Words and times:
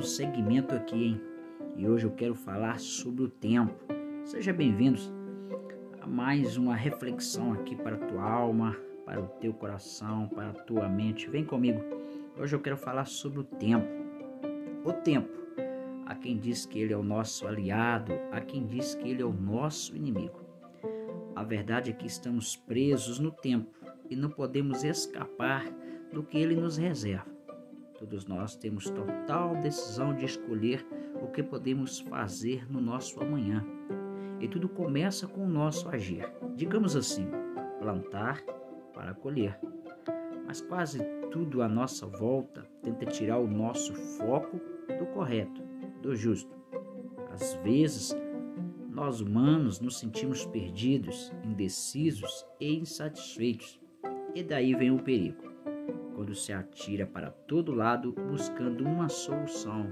um 0.00 0.02
segmento 0.02 0.74
aqui, 0.74 1.08
hein? 1.08 1.20
E 1.76 1.86
hoje 1.86 2.06
eu 2.06 2.10
quero 2.10 2.34
falar 2.34 2.80
sobre 2.80 3.24
o 3.24 3.28
tempo. 3.28 3.74
Seja 4.24 4.50
bem-vindos 4.50 5.12
a 6.00 6.06
mais 6.06 6.56
uma 6.56 6.74
reflexão 6.74 7.52
aqui 7.52 7.76
para 7.76 7.96
a 7.96 8.06
tua 8.06 8.22
alma, 8.22 8.74
para 9.04 9.20
o 9.20 9.26
teu 9.26 9.52
coração, 9.52 10.26
para 10.28 10.48
a 10.48 10.54
tua 10.54 10.88
mente. 10.88 11.28
Vem 11.28 11.44
comigo. 11.44 11.82
Hoje 12.38 12.56
eu 12.56 12.60
quero 12.60 12.78
falar 12.78 13.04
sobre 13.04 13.40
o 13.40 13.44
tempo. 13.44 13.86
O 14.86 14.92
tempo. 14.94 15.38
Há 16.06 16.14
quem 16.14 16.38
diz 16.38 16.64
que 16.64 16.78
ele 16.78 16.94
é 16.94 16.96
o 16.96 17.02
nosso 17.02 17.46
aliado, 17.46 18.14
há 18.32 18.40
quem 18.40 18.64
diz 18.64 18.94
que 18.94 19.06
ele 19.06 19.20
é 19.20 19.26
o 19.26 19.34
nosso 19.34 19.94
inimigo. 19.94 20.40
A 21.36 21.44
verdade 21.44 21.90
é 21.90 21.92
que 21.92 22.06
estamos 22.06 22.56
presos 22.56 23.18
no 23.18 23.30
tempo 23.30 23.70
e 24.08 24.16
não 24.16 24.30
podemos 24.30 24.82
escapar 24.82 25.70
do 26.10 26.22
que 26.22 26.38
ele 26.38 26.56
nos 26.56 26.78
reserva. 26.78 27.39
Todos 28.00 28.24
nós 28.24 28.56
temos 28.56 28.88
total 28.88 29.54
decisão 29.56 30.16
de 30.16 30.24
escolher 30.24 30.86
o 31.22 31.26
que 31.26 31.42
podemos 31.42 32.00
fazer 32.00 32.66
no 32.72 32.80
nosso 32.80 33.22
amanhã. 33.22 33.62
E 34.40 34.48
tudo 34.48 34.70
começa 34.70 35.28
com 35.28 35.44
o 35.44 35.48
nosso 35.48 35.86
agir. 35.90 36.26
Digamos 36.56 36.96
assim, 36.96 37.28
plantar 37.78 38.42
para 38.94 39.12
colher. 39.12 39.60
Mas 40.46 40.62
quase 40.62 40.98
tudo 41.30 41.60
à 41.60 41.68
nossa 41.68 42.06
volta 42.06 42.66
tenta 42.82 43.04
tirar 43.04 43.38
o 43.38 43.46
nosso 43.46 43.94
foco 43.94 44.58
do 44.98 45.04
correto, 45.12 45.62
do 46.00 46.16
justo. 46.16 46.56
Às 47.30 47.52
vezes, 47.56 48.16
nós 48.88 49.20
humanos 49.20 49.78
nos 49.78 49.98
sentimos 49.98 50.46
perdidos, 50.46 51.30
indecisos 51.44 52.46
e 52.58 52.78
insatisfeitos. 52.78 53.78
E 54.34 54.42
daí 54.42 54.74
vem 54.74 54.90
o 54.90 55.02
perigo 55.02 55.50
quando 56.20 56.34
se 56.34 56.52
atira 56.52 57.06
para 57.06 57.30
todo 57.30 57.72
lado 57.72 58.12
buscando 58.12 58.84
uma 58.84 59.08
solução 59.08 59.90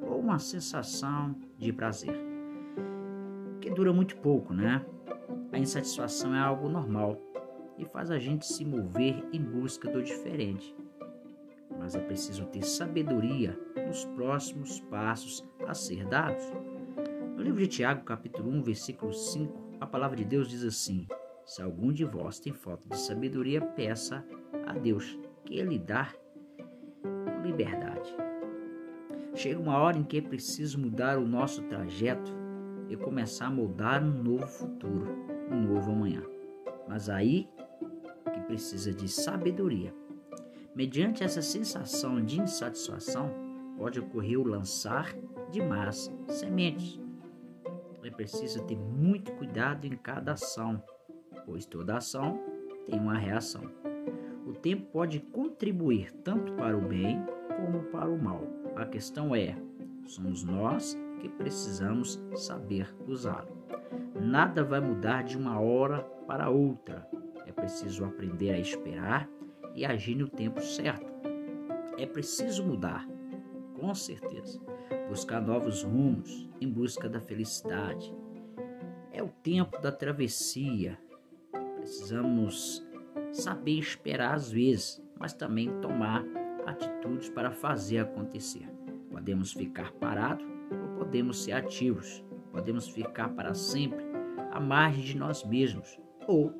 ou 0.00 0.18
uma 0.18 0.38
sensação 0.38 1.38
de 1.58 1.70
prazer, 1.70 2.18
que 3.60 3.68
dura 3.68 3.92
muito 3.92 4.16
pouco, 4.16 4.54
né? 4.54 4.82
A 5.52 5.58
insatisfação 5.58 6.34
é 6.34 6.38
algo 6.38 6.66
normal 6.70 7.20
e 7.76 7.84
faz 7.84 8.10
a 8.10 8.18
gente 8.18 8.46
se 8.46 8.64
mover 8.64 9.22
em 9.34 9.42
busca 9.42 9.90
do 9.90 10.02
diferente. 10.02 10.74
Mas 11.78 11.94
é 11.94 12.00
preciso 12.00 12.46
ter 12.46 12.62
sabedoria 12.62 13.54
nos 13.86 14.06
próximos 14.06 14.80
passos 14.80 15.44
a 15.68 15.74
ser 15.74 16.06
dados. 16.06 16.42
No 17.36 17.42
livro 17.42 17.60
de 17.60 17.68
Tiago, 17.68 18.02
capítulo 18.02 18.48
1, 18.48 18.62
versículo 18.62 19.12
5, 19.12 19.76
a 19.78 19.86
palavra 19.86 20.16
de 20.16 20.24
Deus 20.24 20.48
diz 20.48 20.64
assim: 20.64 21.06
Se 21.44 21.60
algum 21.60 21.92
de 21.92 22.06
vós 22.06 22.40
tem 22.40 22.54
falta 22.54 22.88
de 22.88 22.98
sabedoria, 22.98 23.60
peça 23.60 24.24
a 24.66 24.72
Deus, 24.72 25.18
que 25.46 25.78
dá 25.78 26.12
com 27.02 27.42
liberdade. 27.42 28.14
Chega 29.34 29.60
uma 29.60 29.78
hora 29.78 29.96
em 29.96 30.02
que 30.02 30.18
é 30.18 30.20
preciso 30.20 30.78
mudar 30.78 31.18
o 31.18 31.26
nosso 31.26 31.62
trajeto 31.62 32.32
e 32.88 32.96
começar 32.96 33.46
a 33.46 33.50
moldar 33.50 34.02
um 34.02 34.22
novo 34.22 34.46
futuro, 34.46 35.06
um 35.50 35.60
novo 35.62 35.92
amanhã. 35.92 36.22
Mas 36.88 37.08
aí 37.08 37.48
que 38.32 38.40
precisa 38.40 38.92
de 38.92 39.08
sabedoria. 39.08 39.94
Mediante 40.74 41.22
essa 41.22 41.40
sensação 41.40 42.22
de 42.22 42.40
insatisfação, 42.40 43.32
pode 43.78 44.00
ocorrer 44.00 44.38
o 44.38 44.46
lançar 44.46 45.14
de 45.50 45.62
más 45.62 46.12
sementes. 46.28 47.00
É 48.02 48.10
preciso 48.10 48.62
ter 48.64 48.76
muito 48.76 49.32
cuidado 49.32 49.86
em 49.86 49.96
cada 49.96 50.32
ação, 50.32 50.82
pois 51.44 51.66
toda 51.66 51.96
ação 51.96 52.40
tem 52.86 52.98
uma 52.98 53.18
reação 53.18 53.85
tempo 54.54 54.90
pode 54.92 55.20
contribuir 55.20 56.12
tanto 56.22 56.52
para 56.52 56.76
o 56.76 56.80
bem 56.80 57.24
como 57.56 57.82
para 57.84 58.08
o 58.08 58.22
mal. 58.22 58.42
A 58.76 58.86
questão 58.86 59.34
é: 59.34 59.56
somos 60.06 60.44
nós 60.44 60.96
que 61.20 61.28
precisamos 61.28 62.22
saber 62.34 62.94
usá-lo. 63.06 63.56
Nada 64.20 64.62
vai 64.62 64.80
mudar 64.80 65.24
de 65.24 65.36
uma 65.36 65.60
hora 65.60 66.00
para 66.26 66.50
outra. 66.50 67.08
É 67.46 67.52
preciso 67.52 68.04
aprender 68.04 68.50
a 68.50 68.58
esperar 68.58 69.28
e 69.74 69.84
agir 69.84 70.14
no 70.14 70.28
tempo 70.28 70.60
certo. 70.60 71.12
É 71.98 72.06
preciso 72.06 72.64
mudar, 72.64 73.06
com 73.78 73.94
certeza. 73.94 74.60
Buscar 75.08 75.40
novos 75.40 75.82
rumos 75.82 76.48
em 76.60 76.68
busca 76.68 77.08
da 77.08 77.20
felicidade. 77.20 78.14
É 79.12 79.22
o 79.22 79.28
tempo 79.28 79.80
da 79.80 79.90
travessia. 79.90 80.98
Precisamos 81.78 82.85
saber 83.32 83.78
esperar 83.78 84.34
às 84.34 84.50
vezes, 84.50 85.02
mas 85.18 85.32
também 85.32 85.70
tomar 85.80 86.24
atitudes 86.66 87.28
para 87.28 87.50
fazer 87.50 87.98
acontecer. 87.98 88.68
Podemos 89.10 89.52
ficar 89.52 89.92
parados 89.92 90.46
ou 90.70 90.98
podemos 90.98 91.42
ser 91.42 91.52
ativos. 91.52 92.24
Podemos 92.50 92.88
ficar 92.88 93.28
para 93.30 93.54
sempre 93.54 94.04
à 94.50 94.60
margem 94.60 95.04
de 95.04 95.16
nós 95.16 95.44
mesmos 95.44 96.00
ou 96.26 96.52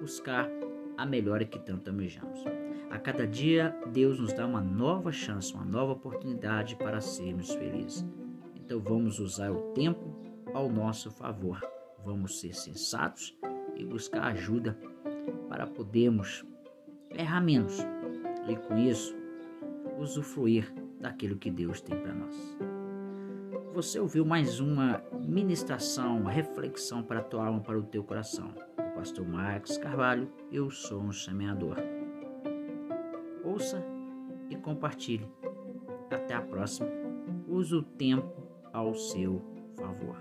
buscar 0.00 0.48
a 0.96 1.06
melhora 1.06 1.44
que 1.44 1.58
tanto 1.58 1.90
almejamos. 1.90 2.44
A 2.90 2.98
cada 2.98 3.26
dia, 3.26 3.76
Deus 3.92 4.20
nos 4.20 4.32
dá 4.32 4.46
uma 4.46 4.60
nova 4.60 5.10
chance, 5.10 5.52
uma 5.52 5.64
nova 5.64 5.92
oportunidade 5.92 6.76
para 6.76 7.00
sermos 7.00 7.50
felizes. 7.50 8.06
Então 8.54 8.80
vamos 8.80 9.18
usar 9.18 9.50
o 9.50 9.72
tempo 9.72 10.14
ao 10.52 10.70
nosso 10.70 11.10
favor. 11.10 11.60
Vamos 12.04 12.40
ser 12.40 12.54
sensatos 12.54 13.36
e 13.76 13.84
buscar 13.84 14.24
ajuda 14.28 14.78
para 15.48 15.66
podermos 15.66 16.44
errar 17.10 17.40
menos 17.40 17.78
e 18.48 18.56
com 18.56 18.76
isso 18.76 19.14
usufruir 19.98 20.72
daquilo 21.00 21.36
que 21.36 21.50
Deus 21.50 21.80
tem 21.80 21.98
para 21.98 22.14
nós. 22.14 22.58
Você 23.74 23.98
ouviu 23.98 24.24
mais 24.24 24.60
uma 24.60 25.02
ministração, 25.20 26.22
reflexão 26.24 27.02
para 27.02 27.20
a 27.20 27.22
tua 27.22 27.46
alma, 27.46 27.60
para 27.60 27.78
o 27.78 27.82
teu 27.82 28.04
coração. 28.04 28.54
O 28.78 28.96
pastor 28.96 29.26
Marcos 29.26 29.76
Carvalho, 29.76 30.30
eu 30.52 30.70
sou 30.70 31.00
um 31.00 31.12
semeador. 31.12 31.76
Ouça 33.42 33.84
e 34.48 34.56
compartilhe. 34.56 35.28
Até 36.10 36.34
a 36.34 36.40
próxima. 36.40 36.88
Use 37.48 37.74
o 37.74 37.82
tempo 37.82 38.48
ao 38.72 38.94
seu 38.94 39.42
favor. 39.76 40.16